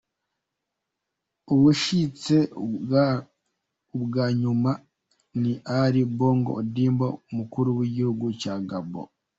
Uwushitse 1.53 2.35
ubwa 3.97 4.25
nyuma 4.41 4.71
ni 5.41 5.53
Ali 5.79 6.01
Bongo 6.17 6.51
Ondimba 6.61 7.07
umukuru 7.29 7.69
w’igihugu 7.77 8.25
ca 8.41 8.55
Gabo. 8.69 9.03